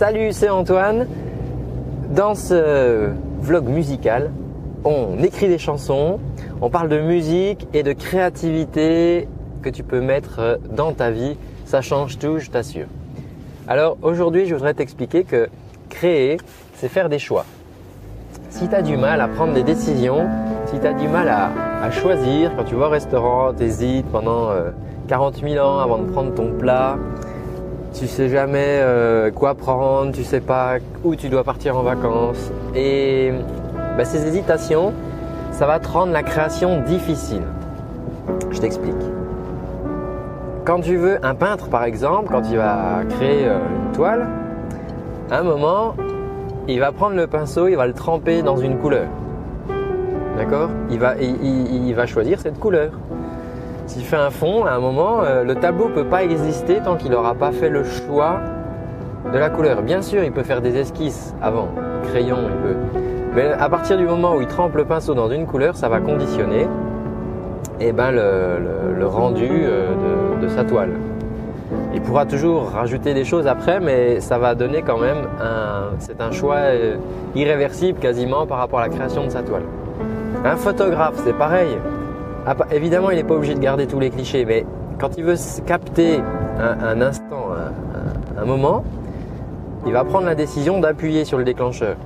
Salut, 0.00 0.32
c'est 0.32 0.48
Antoine. 0.48 1.06
Dans 2.08 2.34
ce 2.34 3.10
vlog 3.42 3.68
musical, 3.68 4.30
on 4.82 5.22
écrit 5.22 5.46
des 5.46 5.58
chansons, 5.58 6.18
on 6.62 6.70
parle 6.70 6.88
de 6.88 6.98
musique 7.00 7.68
et 7.74 7.82
de 7.82 7.92
créativité 7.92 9.28
que 9.60 9.68
tu 9.68 9.82
peux 9.82 10.00
mettre 10.00 10.58
dans 10.74 10.92
ta 10.92 11.10
vie. 11.10 11.36
Ça 11.66 11.82
change 11.82 12.18
tout, 12.18 12.38
je 12.38 12.48
t'assure. 12.48 12.86
Alors 13.68 13.98
aujourd'hui, 14.00 14.46
je 14.46 14.54
voudrais 14.54 14.72
t'expliquer 14.72 15.24
que 15.24 15.50
créer, 15.90 16.38
c'est 16.76 16.88
faire 16.88 17.10
des 17.10 17.18
choix. 17.18 17.44
Si 18.48 18.68
tu 18.68 18.74
as 18.74 18.80
du 18.80 18.96
mal 18.96 19.20
à 19.20 19.28
prendre 19.28 19.52
des 19.52 19.64
décisions, 19.64 20.30
si 20.64 20.80
tu 20.80 20.86
as 20.86 20.94
du 20.94 21.08
mal 21.08 21.28
à, 21.28 21.90
choisir, 21.90 22.56
quand 22.56 22.64
tu 22.64 22.74
vas 22.74 22.86
au 22.86 22.90
restaurant, 22.90 23.52
tu 23.52 23.64
hésites 23.64 24.06
pendant 24.06 24.48
40 25.08 25.36
euh, 25.44 25.48
000 25.56 25.62
ans 25.62 25.78
avant 25.78 25.98
de 25.98 26.10
prendre 26.10 26.32
ton 26.32 26.52
plat, 26.52 26.96
tu 27.92 28.06
sais 28.06 28.28
jamais 28.28 28.78
euh, 28.80 29.30
quoi 29.30 29.54
prendre, 29.54 30.12
tu 30.12 30.24
sais 30.24 30.40
pas 30.40 30.74
où 31.04 31.16
tu 31.16 31.28
dois 31.28 31.44
partir 31.44 31.76
en 31.76 31.82
vacances. 31.82 32.50
Et 32.74 33.32
bah, 33.96 34.04
ces 34.04 34.26
hésitations, 34.26 34.92
ça 35.52 35.66
va 35.66 35.78
te 35.78 35.88
rendre 35.88 36.12
la 36.12 36.22
création 36.22 36.80
difficile. 36.82 37.42
Je 38.50 38.58
t'explique. 38.60 38.94
Quand 40.64 40.80
tu 40.80 40.96
veux 40.96 41.18
un 41.24 41.34
peintre 41.34 41.68
par 41.68 41.84
exemple, 41.84 42.28
quand 42.30 42.42
il 42.48 42.56
va 42.56 43.00
créer 43.08 43.46
euh, 43.46 43.58
une 43.58 43.92
toile, 43.92 44.28
à 45.30 45.38
un 45.38 45.42
moment, 45.42 45.94
il 46.68 46.80
va 46.80 46.92
prendre 46.92 47.16
le 47.16 47.26
pinceau, 47.26 47.68
il 47.68 47.76
va 47.76 47.86
le 47.86 47.92
tremper 47.92 48.42
dans 48.42 48.56
une 48.56 48.78
couleur. 48.78 49.06
D'accord? 50.36 50.70
Il 50.90 50.98
va, 50.98 51.14
il, 51.20 51.92
va 51.94 52.06
choisir 52.06 52.40
cette 52.40 52.58
couleur. 52.58 52.92
S'il 53.90 54.04
fait 54.04 54.14
un 54.14 54.30
fond, 54.30 54.66
à 54.66 54.70
un 54.70 54.78
moment, 54.78 55.24
euh, 55.24 55.42
le 55.42 55.56
tableau 55.56 55.88
ne 55.88 55.94
peut 55.94 56.04
pas 56.04 56.22
exister 56.22 56.76
tant 56.76 56.94
qu'il 56.94 57.10
n'aura 57.10 57.34
pas 57.34 57.50
fait 57.50 57.68
le 57.68 57.82
choix 57.82 58.36
de 59.32 59.36
la 59.36 59.50
couleur. 59.50 59.82
Bien 59.82 60.00
sûr, 60.00 60.22
il 60.22 60.30
peut 60.30 60.44
faire 60.44 60.60
des 60.60 60.76
esquisses 60.76 61.34
avant, 61.42 61.66
crayon, 62.04 62.36
il 62.38 62.68
peut. 62.68 62.76
Mais 63.34 63.50
à 63.50 63.68
partir 63.68 63.98
du 63.98 64.04
moment 64.04 64.36
où 64.36 64.42
il 64.42 64.46
trempe 64.46 64.76
le 64.76 64.84
pinceau 64.84 65.14
dans 65.14 65.28
une 65.28 65.44
couleur, 65.44 65.74
ça 65.74 65.88
va 65.88 65.98
conditionner 65.98 66.68
eh 67.80 67.90
ben, 67.90 68.12
le, 68.12 69.06
rendu 69.06 69.48
euh, 69.50 69.88
de, 70.40 70.46
sa 70.46 70.62
toile. 70.62 70.92
Il 71.92 72.00
pourra 72.00 72.26
toujours 72.26 72.70
rajouter 72.70 73.12
des 73.12 73.24
choses 73.24 73.48
après, 73.48 73.80
mais 73.80 74.20
ça 74.20 74.38
va 74.38 74.54
donner 74.54 74.82
quand 74.82 74.98
même 74.98 75.24
un, 75.42 75.96
c'est 75.98 76.20
un 76.20 76.30
choix 76.30 76.58
euh, 76.58 76.94
irréversible 77.34 77.98
quasiment 77.98 78.46
par 78.46 78.58
rapport 78.58 78.78
à 78.78 78.82
la 78.82 78.88
création 78.88 79.24
de 79.24 79.30
sa 79.30 79.42
toile. 79.42 79.64
Un 80.44 80.54
photographe, 80.54 81.20
c'est 81.24 81.36
pareil. 81.36 81.76
Ah, 82.46 82.56
évidemment, 82.72 83.10
il 83.10 83.16
n'est 83.16 83.24
pas 83.24 83.34
obligé 83.34 83.54
de 83.54 83.60
garder 83.60 83.86
tous 83.86 84.00
les 84.00 84.08
clichés, 84.08 84.46
mais 84.46 84.64
quand 84.98 85.18
il 85.18 85.24
veut 85.24 85.36
capter 85.66 86.20
un, 86.58 87.00
instant, 87.00 87.48
un, 88.38 88.44
moment, 88.44 88.82
il 89.86 89.92
va 89.92 90.04
prendre 90.04 90.26
la 90.26 90.34
décision 90.34 90.80
d'appuyer 90.80 91.24
sur 91.24 91.36
le 91.36 91.44
déclencheur 91.44 91.96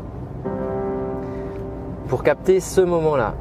pour 2.08 2.24
capter 2.24 2.58
ce 2.58 2.80
moment-là. 2.80 3.34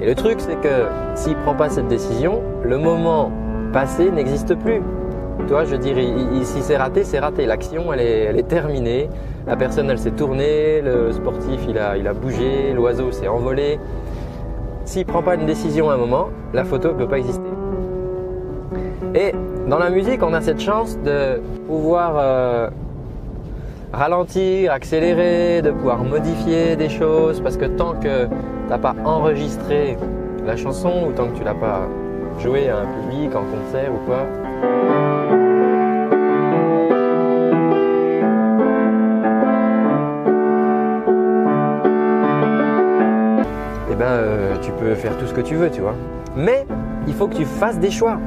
Et 0.00 0.06
le 0.06 0.14
truc, 0.14 0.40
c'est 0.40 0.60
que 0.60 0.88
s'il 1.14 1.36
ne 1.36 1.42
prend 1.42 1.54
pas 1.54 1.68
cette 1.68 1.88
décision, 1.88 2.42
le 2.64 2.78
moment 2.78 3.30
passé 3.72 4.10
n'existe 4.10 4.54
plus. 4.54 4.82
Toi, 5.48 5.64
je 5.64 5.76
dirais, 5.76 6.06
si 6.44 6.62
c'est 6.62 6.76
raté, 6.76 7.04
c'est 7.04 7.18
raté. 7.18 7.46
L'action, 7.46 7.92
elle 7.92 8.00
est, 8.38 8.48
terminée. 8.48 9.08
La 9.46 9.56
personne, 9.56 9.90
elle 9.90 9.98
s'est 9.98 10.12
tournée. 10.12 10.80
Le 10.80 11.12
sportif, 11.12 11.60
il 11.68 11.78
a, 11.78 11.96
il 11.96 12.06
a 12.06 12.12
bougé. 12.12 12.72
L'oiseau 12.74 13.10
s'est 13.12 13.28
envolé. 13.28 13.78
S'il 14.84 15.06
prend 15.06 15.22
pas 15.22 15.34
une 15.34 15.46
décision 15.46 15.90
à 15.90 15.94
un 15.94 15.96
moment, 15.96 16.28
la 16.52 16.64
photo 16.64 16.88
ne 16.88 16.94
peut 16.94 17.08
pas 17.08 17.18
exister. 17.18 17.48
Et 19.14 19.32
dans 19.68 19.78
la 19.78 19.90
musique, 19.90 20.22
on 20.22 20.32
a 20.32 20.40
cette 20.40 20.60
chance 20.60 20.98
de 20.98 21.40
pouvoir 21.66 22.14
euh, 22.16 22.70
ralentir, 23.92 24.72
accélérer, 24.72 25.62
de 25.62 25.70
pouvoir 25.70 26.02
modifier 26.02 26.76
des 26.76 26.88
choses. 26.88 27.40
Parce 27.40 27.56
que 27.56 27.66
tant 27.66 27.94
que 27.94 28.24
tu 28.24 28.30
n'as 28.70 28.78
pas 28.78 28.94
enregistré 29.04 29.96
la 30.46 30.56
chanson 30.56 31.06
ou 31.08 31.12
tant 31.12 31.28
que 31.28 31.38
tu 31.38 31.44
l'as 31.44 31.54
pas 31.54 31.82
joué 32.38 32.68
à 32.68 32.78
un 32.78 32.86
public, 32.86 33.34
en 33.34 33.44
concert 33.44 33.90
ou 33.92 34.06
quoi, 34.06 34.26
peux 44.82 44.94
faire 44.94 45.16
tout 45.16 45.26
ce 45.26 45.34
que 45.34 45.40
tu 45.40 45.54
veux, 45.54 45.70
tu 45.70 45.80
vois. 45.80 45.94
Mais 46.36 46.66
il 47.06 47.14
faut 47.14 47.28
que 47.28 47.36
tu 47.36 47.44
fasses 47.44 47.78
des 47.78 47.90
choix. 47.90 48.18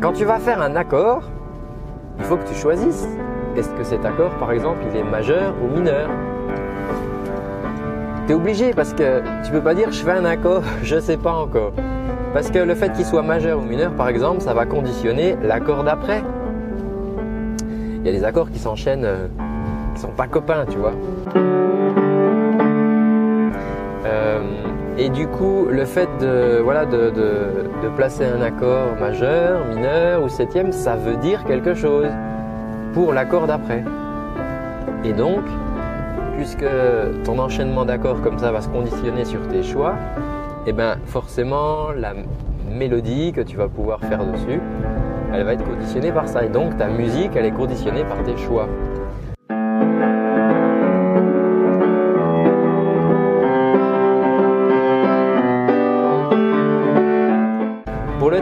Quand 0.00 0.12
tu 0.12 0.24
vas 0.24 0.38
faire 0.38 0.60
un 0.62 0.76
accord, 0.76 1.22
il 2.18 2.24
faut 2.24 2.36
que 2.36 2.48
tu 2.48 2.54
choisisses. 2.54 3.06
Est-ce 3.56 3.68
que 3.70 3.84
cet 3.84 4.04
accord, 4.04 4.30
par 4.38 4.52
exemple, 4.52 4.78
il 4.90 4.96
est 4.96 5.04
majeur 5.04 5.54
ou 5.62 5.74
mineur? 5.74 6.08
Tu 8.26 8.32
es 8.32 8.34
obligé 8.34 8.72
parce 8.72 8.94
que 8.94 9.20
tu 9.44 9.50
peux 9.50 9.60
pas 9.60 9.74
dire 9.74 9.90
je 9.90 10.02
fais 10.02 10.12
un 10.12 10.24
accord, 10.24 10.62
je 10.82 10.98
sais 10.98 11.16
pas 11.16 11.32
encore. 11.32 11.72
Parce 12.32 12.50
que 12.50 12.58
le 12.58 12.74
fait 12.74 12.92
qu'il 12.92 13.04
soit 13.04 13.22
majeur 13.22 13.58
ou 13.58 13.62
mineur, 13.62 13.92
par 13.92 14.08
exemple, 14.08 14.40
ça 14.40 14.54
va 14.54 14.64
conditionner 14.64 15.36
l'accord 15.42 15.84
d'après. 15.84 16.22
Il 18.00 18.06
y 18.06 18.08
a 18.08 18.12
des 18.12 18.24
accords 18.24 18.50
qui 18.50 18.58
s'enchaînent, 18.58 19.04
euh, 19.04 19.26
qui 19.94 20.00
sont 20.00 20.08
pas 20.08 20.26
copains, 20.26 20.64
tu 20.68 20.78
vois. 20.78 20.94
Euh, 24.42 24.96
et 24.98 25.08
du 25.08 25.26
coup, 25.26 25.66
le 25.70 25.84
fait 25.84 26.08
de, 26.20 26.60
voilà, 26.62 26.84
de, 26.84 27.12
placer 27.96 28.24
un 28.24 28.40
accord 28.40 28.96
majeur, 28.98 29.66
mineur 29.66 30.22
ou 30.22 30.28
septième, 30.28 30.72
ça 30.72 30.96
veut 30.96 31.16
dire 31.16 31.44
quelque 31.44 31.74
chose 31.74 32.08
pour 32.94 33.12
l'accord 33.12 33.46
d'après. 33.46 33.84
Et 35.04 35.12
donc, 35.12 35.42
puisque 36.36 36.64
ton 37.24 37.38
enchaînement 37.38 37.84
d'accords 37.84 38.22
comme 38.22 38.38
ça 38.38 38.50
va 38.50 38.60
se 38.60 38.68
conditionner 38.68 39.24
sur 39.24 39.46
tes 39.48 39.62
choix, 39.62 39.94
et 40.64 40.70
eh 40.70 40.72
ben 40.72 40.96
forcément 41.06 41.90
la 41.90 42.14
mélodie 42.70 43.32
que 43.32 43.40
tu 43.40 43.56
vas 43.56 43.68
pouvoir 43.68 43.98
faire 44.00 44.24
dessus, 44.24 44.60
elle 45.34 45.44
va 45.44 45.54
être 45.54 45.64
conditionnée 45.64 46.12
par 46.12 46.28
ça. 46.28 46.44
Et 46.44 46.48
donc 46.48 46.76
ta 46.76 46.86
musique, 46.88 47.32
elle 47.34 47.46
est 47.46 47.52
conditionnée 47.52 48.04
par 48.04 48.22
tes 48.22 48.36
choix. 48.36 48.68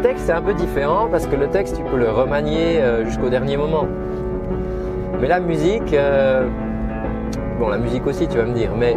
Le 0.01 0.07
texte, 0.09 0.27
c'est 0.27 0.33
un 0.33 0.41
peu 0.41 0.55
différent 0.55 1.09
parce 1.11 1.27
que 1.27 1.37
le 1.37 1.49
texte, 1.49 1.77
tu 1.77 1.83
peux 1.83 1.99
le 1.99 2.11
remanier 2.11 2.79
euh, 2.79 3.05
jusqu'au 3.05 3.29
dernier 3.29 3.59
moment. 3.59 3.87
Mais 5.21 5.29
la 5.29 5.41
musique, 5.41 5.93
euh, 5.93 6.49
bon, 7.59 7.69
la 7.69 7.77
musique 7.77 8.07
aussi, 8.07 8.27
tu 8.27 8.39
vas 8.39 8.45
me 8.45 8.55
dire, 8.55 8.71
mais 8.75 8.97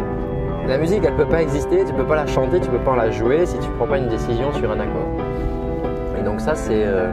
la 0.66 0.78
musique, 0.78 1.02
elle 1.04 1.12
ne 1.12 1.18
peut 1.18 1.28
pas 1.28 1.42
exister, 1.42 1.84
tu 1.84 1.92
ne 1.92 1.98
peux 1.98 2.06
pas 2.06 2.16
la 2.16 2.26
chanter, 2.26 2.58
tu 2.58 2.70
ne 2.70 2.78
peux 2.78 2.84
pas 2.84 2.96
la 2.96 3.10
jouer 3.10 3.44
si 3.44 3.58
tu 3.58 3.68
ne 3.68 3.74
prends 3.74 3.86
pas 3.86 3.98
une 3.98 4.08
décision 4.08 4.50
sur 4.54 4.70
un 4.70 4.80
accord. 4.80 5.08
Et 6.18 6.22
donc 6.22 6.40
ça, 6.40 6.54
c'est 6.54 6.84
euh, 6.86 7.10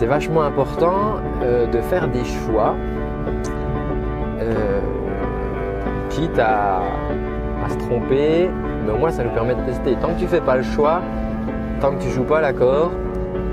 vachement 0.00 0.42
important 0.42 1.16
euh, 1.42 1.66
de 1.66 1.80
faire 1.82 2.08
des 2.08 2.24
choix, 2.24 2.74
quitte 6.08 6.38
à, 6.38 6.80
se 7.68 7.76
tromper, 7.76 8.50
mais 8.86 8.92
au 8.92 8.96
moins 8.96 9.10
ça 9.10 9.22
nous 9.22 9.30
permet 9.30 9.54
de 9.54 9.60
tester. 9.66 9.96
Tant 10.00 10.08
que 10.08 10.18
tu 10.18 10.24
ne 10.24 10.28
fais 10.28 10.40
pas 10.40 10.56
le 10.56 10.62
choix, 10.62 11.02
tant 11.80 11.92
que 11.92 12.02
tu 12.02 12.10
joues 12.10 12.24
pas 12.24 12.40
l'accord, 12.40 12.90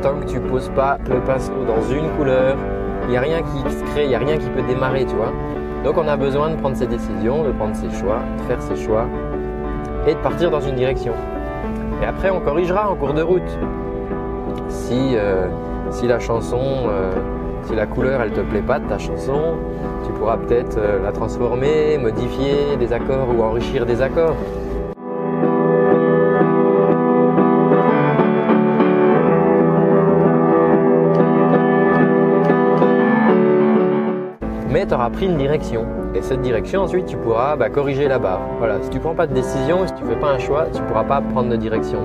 tant 0.02 0.20
que 0.20 0.26
tu 0.26 0.40
poses 0.40 0.70
pas 0.76 0.98
le 1.10 1.20
pinceau 1.22 1.54
dans 1.66 1.82
une 1.90 2.10
couleur, 2.18 2.58
il 3.04 3.10
n'y 3.12 3.18
a 3.18 3.22
rien 3.22 3.42
qui 3.42 3.72
se 3.72 3.84
crée, 3.92 4.04
il 4.04 4.10
n'y 4.10 4.16
a 4.16 4.20
rien 4.20 4.38
qui 4.38 4.50
peut 4.50 4.62
démarrer, 4.64 5.06
tu 5.06 5.16
vois. 5.16 5.32
Donc 5.84 5.96
on 5.98 6.08
a 6.08 6.18
besoin 6.18 6.50
de 6.50 6.56
prendre 6.56 6.76
ses 6.76 6.88
décisions, 6.88 7.44
de 7.44 7.52
prendre 7.52 7.76
ses 7.76 7.90
choix, 7.92 8.20
de 8.38 8.44
faire 8.44 8.62
ses 8.62 8.76
choix 8.76 9.06
et 10.06 10.14
de 10.14 10.20
partir 10.20 10.52
dans 10.52 10.60
une 10.60 10.76
direction. 10.76 11.14
Et 12.02 12.06
après 12.06 12.30
on 12.30 12.42
corrigera 12.42 12.90
en 12.90 12.96
cours 12.96 13.14
de 13.14 13.22
route. 13.22 13.58
Si, 14.68 15.16
euh, 15.16 15.48
la 16.04 16.20
chanson, 16.20 16.60
euh, 16.90 17.12
si 17.64 17.76
la 17.76 17.86
couleur 17.86 18.22
elle 18.22 18.32
te 18.32 18.42
plaît 18.42 18.62
pas 18.62 18.80
de 18.80 18.88
ta 18.88 18.98
chanson, 18.98 19.56
tu 20.06 20.12
pourras 20.12 20.38
peut-être 20.38 20.78
euh, 20.78 21.02
la 21.02 21.14
transformer, 21.14 21.98
modifier 21.98 22.76
des 22.78 22.92
accords 22.92 23.30
ou 23.34 23.42
enrichir 23.42 23.86
des 23.86 24.02
accords. 24.02 24.36
Tu 34.68 34.94
auras 34.94 35.10
pris 35.10 35.26
une 35.26 35.38
direction. 35.38 35.86
Et 36.16 36.22
cette 36.22 36.42
direction, 36.42 36.82
ensuite, 36.82 37.06
tu 37.06 37.18
pourras 37.18 37.56
bah, 37.56 37.70
corriger 37.70 38.08
la 38.08 38.20
barre. 38.20 38.42
Voilà, 38.60 38.82
si 38.82 38.90
tu 38.90 39.00
prends 39.00 39.16
pas 39.16 39.28
de 39.28 39.34
décision, 39.34 39.86
si 39.88 39.94
tu 39.94 40.04
fais 40.04 40.16
pas 40.16 40.32
un 40.32 40.40
choix, 40.40 40.66
tu 40.74 40.82
pourras 40.84 41.04
pas 41.04 41.22
prendre 41.22 41.50
de 41.50 41.56
direction. 41.56 42.00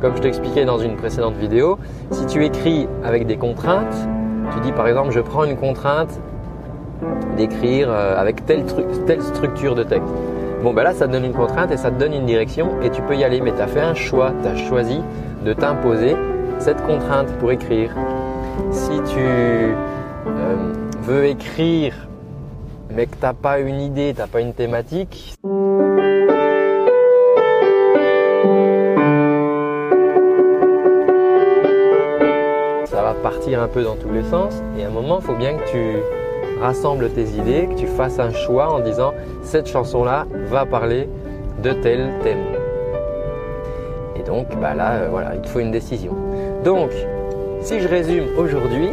Comme 0.00 0.16
je 0.16 0.22
t'expliquais 0.22 0.64
dans 0.64 0.78
une 0.78 0.96
précédente 0.96 1.34
vidéo, 1.34 1.78
si 2.10 2.26
tu 2.26 2.44
écris 2.44 2.88
avec 3.04 3.26
des 3.26 3.36
contraintes, 3.36 3.96
tu 4.52 4.60
dis 4.60 4.72
par 4.72 4.86
exemple, 4.86 5.10
je 5.12 5.20
prends 5.20 5.44
une 5.44 5.56
contrainte 5.56 6.20
d'écrire 7.36 7.88
euh, 7.90 8.20
avec 8.20 8.44
telle, 8.46 8.64
telle 9.06 9.22
structure 9.22 9.74
de 9.74 9.82
texte. 9.82 10.12
Bon, 10.62 10.72
ben 10.72 10.82
là, 10.82 10.94
ça 10.94 11.06
te 11.06 11.12
donne 11.12 11.24
une 11.24 11.34
contrainte 11.34 11.70
et 11.72 11.76
ça 11.76 11.90
te 11.90 11.98
donne 11.98 12.14
une 12.14 12.26
direction 12.26 12.80
et 12.82 12.90
tu 12.90 13.02
peux 13.02 13.16
y 13.16 13.24
aller. 13.24 13.40
Mais 13.40 13.52
tu 13.52 13.60
as 13.60 13.66
fait 13.66 13.80
un 13.80 13.94
choix, 13.94 14.32
tu 14.42 14.48
as 14.48 14.56
choisi 14.56 15.00
de 15.44 15.52
t'imposer 15.52 16.16
cette 16.58 16.82
contrainte 16.86 17.28
pour 17.38 17.52
écrire. 17.52 17.90
Si 18.70 18.92
tu 19.04 19.20
euh, 19.20 19.74
veux 21.04 21.26
écrire 21.26 21.94
mais 22.90 23.06
que 23.06 23.16
tu 23.16 23.22
n'as 23.22 23.34
pas 23.34 23.58
une 23.58 23.80
idée, 23.80 24.12
tu 24.14 24.20
n'as 24.20 24.26
pas 24.26 24.40
une 24.40 24.54
thématique, 24.54 25.34
ça 32.86 33.02
va 33.02 33.14
partir 33.22 33.60
un 33.60 33.68
peu 33.68 33.82
dans 33.82 33.96
tous 33.96 34.10
les 34.12 34.22
sens 34.24 34.62
et 34.78 34.84
à 34.84 34.86
un 34.86 34.90
moment, 34.90 35.18
il 35.20 35.26
faut 35.26 35.34
bien 35.34 35.56
que 35.56 35.70
tu 35.70 35.96
rassembles 36.62 37.10
tes 37.10 37.24
idées, 37.24 37.68
que 37.68 37.78
tu 37.78 37.86
fasses 37.86 38.18
un 38.18 38.32
choix 38.32 38.72
en 38.72 38.80
disant 38.80 39.12
cette 39.42 39.66
chanson-là 39.66 40.26
va 40.46 40.64
parler 40.64 41.08
de 41.62 41.72
tel 41.72 42.12
thème. 42.22 42.44
Et 44.16 44.22
donc 44.22 44.46
bah 44.58 44.72
là, 44.72 44.92
euh, 44.92 45.08
voilà, 45.10 45.34
il 45.34 45.42
te 45.42 45.48
faut 45.48 45.60
une 45.60 45.72
décision. 45.72 46.14
Donc, 46.64 46.90
si 47.60 47.80
je 47.80 47.88
résume 47.88 48.24
aujourd'hui, 48.38 48.88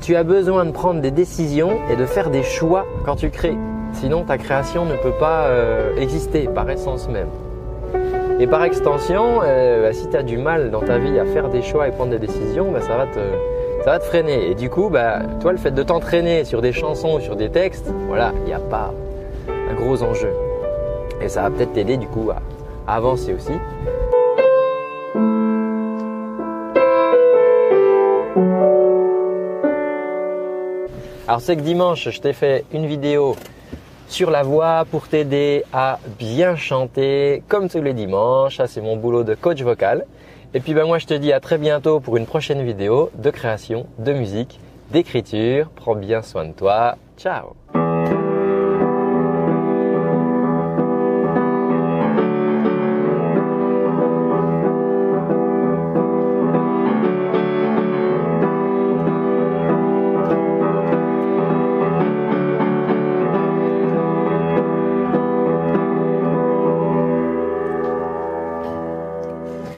tu 0.00 0.16
as 0.16 0.24
besoin 0.24 0.64
de 0.64 0.70
prendre 0.70 1.00
des 1.00 1.10
décisions 1.10 1.78
et 1.90 1.96
de 1.96 2.06
faire 2.06 2.30
des 2.30 2.42
choix 2.42 2.86
quand 3.04 3.16
tu 3.16 3.30
crées. 3.30 3.56
Sinon, 3.92 4.24
ta 4.24 4.38
création 4.38 4.84
ne 4.84 4.94
peut 4.96 5.12
pas 5.18 5.46
euh, 5.46 5.96
exister 5.96 6.48
par 6.54 6.68
essence 6.70 7.08
même. 7.08 7.28
Et 8.38 8.46
par 8.46 8.64
extension, 8.64 9.40
euh, 9.42 9.82
bah, 9.82 9.92
si 9.92 10.08
tu 10.08 10.16
as 10.16 10.22
du 10.22 10.38
mal 10.38 10.70
dans 10.70 10.80
ta 10.80 10.98
vie 10.98 11.18
à 11.18 11.26
faire 11.26 11.48
des 11.48 11.62
choix 11.62 11.88
et 11.88 11.90
prendre 11.90 12.12
des 12.12 12.18
décisions, 12.18 12.72
bah, 12.72 12.80
ça, 12.80 12.96
va 12.96 13.06
te, 13.06 14.04
freiner. 14.04 14.50
Et 14.50 14.54
du 14.54 14.70
coup, 14.70 14.88
bah, 14.88 15.20
toi, 15.40 15.52
le 15.52 15.58
fait 15.58 15.72
de 15.72 15.82
t'entraîner 15.82 16.44
sur 16.44 16.62
des 16.62 16.72
chansons 16.72 17.16
ou 17.16 17.20
sur 17.20 17.36
des 17.36 17.50
textes, 17.50 17.92
voilà, 18.08 18.32
il 18.38 18.44
n'y 18.44 18.54
a 18.54 18.60
pas 18.60 18.94
un 19.48 19.74
gros 19.74 20.02
enjeu. 20.02 20.30
Et 21.20 21.28
ça 21.28 21.42
va 21.42 21.50
peut-être 21.50 21.74
t'aider 21.74 21.98
du 21.98 22.06
coup 22.06 22.30
à 22.30 22.94
avancer 22.94 23.34
aussi. 23.34 23.52
Alors 31.30 31.40
c'est 31.40 31.54
que 31.54 31.60
dimanche, 31.60 32.10
je 32.10 32.20
t'ai 32.20 32.32
fait 32.32 32.64
une 32.72 32.86
vidéo 32.86 33.36
sur 34.08 34.32
la 34.32 34.42
voix 34.42 34.84
pour 34.90 35.06
t'aider 35.06 35.62
à 35.72 36.00
bien 36.18 36.56
chanter 36.56 37.44
comme 37.46 37.68
tous 37.68 37.80
les 37.80 37.94
dimanches. 37.94 38.56
Ça 38.56 38.66
c'est 38.66 38.80
mon 38.80 38.96
boulot 38.96 39.22
de 39.22 39.36
coach 39.36 39.62
vocal. 39.62 40.06
Et 40.54 40.58
puis 40.58 40.74
ben 40.74 40.88
moi 40.88 40.98
je 40.98 41.06
te 41.06 41.14
dis 41.14 41.32
à 41.32 41.38
très 41.38 41.56
bientôt 41.56 42.00
pour 42.00 42.16
une 42.16 42.26
prochaine 42.26 42.64
vidéo 42.64 43.10
de 43.14 43.30
création, 43.30 43.86
de 44.00 44.12
musique, 44.12 44.58
d'écriture. 44.90 45.70
Prends 45.76 45.94
bien 45.94 46.22
soin 46.22 46.46
de 46.46 46.52
toi. 46.52 46.96
Ciao 47.16 47.59